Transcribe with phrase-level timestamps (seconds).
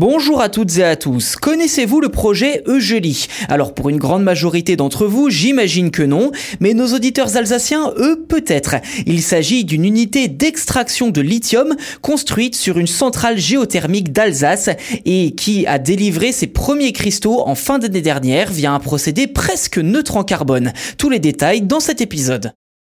[0.00, 1.34] Bonjour à toutes et à tous.
[1.34, 3.26] Connaissez-vous le projet Eugélie?
[3.48, 8.24] Alors pour une grande majorité d'entre vous, j'imagine que non, mais nos auditeurs alsaciens, eux,
[8.28, 8.76] peut-être.
[9.06, 14.70] Il s'agit d'une unité d'extraction de lithium construite sur une centrale géothermique d'Alsace
[15.04, 19.78] et qui a délivré ses premiers cristaux en fin d'année dernière via un procédé presque
[19.78, 20.72] neutre en carbone.
[20.96, 22.52] Tous les détails dans cet épisode.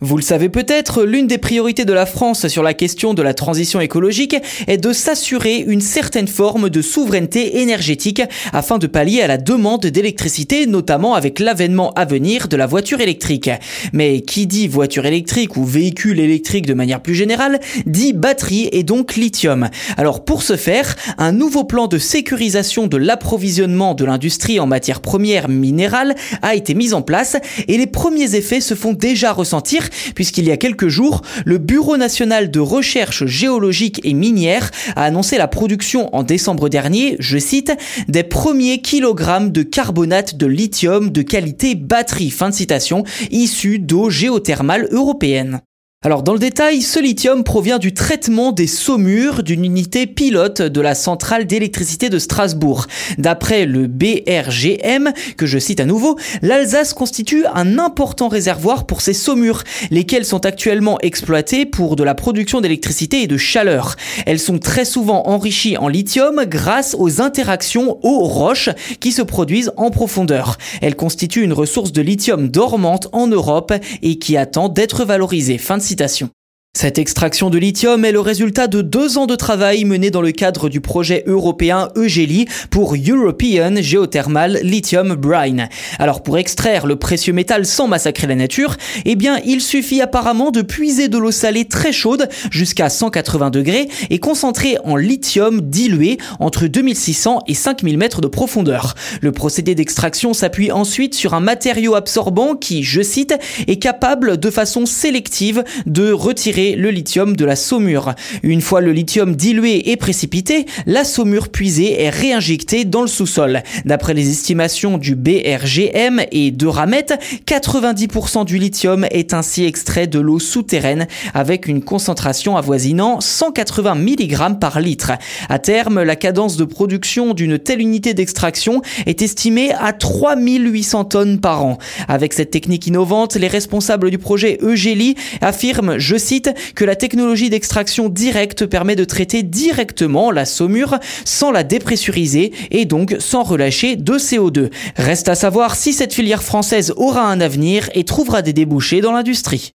[0.00, 3.32] Vous le savez peut-être, l'une des priorités de la France sur la question de la
[3.32, 4.34] transition écologique
[4.66, 8.20] est de s'assurer une certaine forme de souveraineté énergétique
[8.52, 13.00] afin de pallier à la demande d'électricité, notamment avec l'avènement à venir de la voiture
[13.00, 13.50] électrique.
[13.92, 18.82] Mais qui dit voiture électrique ou véhicule électrique de manière plus générale, dit batterie et
[18.82, 19.70] donc lithium.
[19.96, 25.00] Alors pour ce faire, un nouveau plan de sécurisation de l'approvisionnement de l'industrie en matières
[25.00, 27.36] premières minérales a été mis en place
[27.68, 29.83] et les premiers effets se font déjà ressentir
[30.14, 35.38] puisqu'il y a quelques jours, le Bureau national de recherche géologique et minière a annoncé
[35.38, 37.72] la production en décembre dernier, je cite,
[38.08, 44.10] des premiers kilogrammes de carbonate de lithium de qualité batterie, fin de citation, issus d'eau
[44.10, 45.60] géothermale européenne.
[46.06, 50.80] Alors dans le détail, ce lithium provient du traitement des saumures d'une unité pilote de
[50.82, 52.88] la centrale d'électricité de Strasbourg.
[53.16, 59.14] D'après le BRGM, que je cite à nouveau, l'Alsace constitue un important réservoir pour ces
[59.14, 63.96] saumures, lesquelles sont actuellement exploitées pour de la production d'électricité et de chaleur.
[64.26, 68.68] Elles sont très souvent enrichies en lithium grâce aux interactions eau-roche
[69.00, 70.58] qui se produisent en profondeur.
[70.82, 75.56] Elles constituent une ressource de lithium dormante en Europe et qui attend d'être valorisée.
[75.56, 76.30] Fin de Citation
[76.76, 80.32] cette extraction de lithium est le résultat de deux ans de travail mené dans le
[80.32, 85.68] cadre du projet européen Eugélie pour European Geothermal Lithium Brine.
[86.00, 90.50] Alors pour extraire le précieux métal sans massacrer la nature, eh bien il suffit apparemment
[90.50, 96.18] de puiser de l'eau salée très chaude jusqu'à 180 degrés et concentrée en lithium dilué
[96.40, 98.94] entre 2600 et 5000 mètres de profondeur.
[99.20, 103.34] Le procédé d'extraction s'appuie ensuite sur un matériau absorbant qui, je cite,
[103.68, 108.14] est capable de façon sélective de retirer le lithium de la saumure.
[108.42, 113.62] Une fois le lithium dilué et précipité, la saumure puisée est réinjectée dans le sous-sol.
[113.84, 117.06] D'après les estimations du BRGM et de Ramet,
[117.46, 124.58] 90% du lithium est ainsi extrait de l'eau souterraine avec une concentration avoisinant 180 mg
[124.58, 125.12] par litre.
[125.48, 131.40] À terme, la cadence de production d'une telle unité d'extraction est estimée à 3800 tonnes
[131.40, 131.78] par an.
[132.08, 137.50] Avec cette technique innovante, les responsables du projet Eugélie affirment, je cite, que la technologie
[137.50, 143.96] d'extraction directe permet de traiter directement la saumure sans la dépressuriser et donc sans relâcher
[143.96, 144.70] de CO2.
[144.96, 149.12] Reste à savoir si cette filière française aura un avenir et trouvera des débouchés dans
[149.12, 149.72] l'industrie.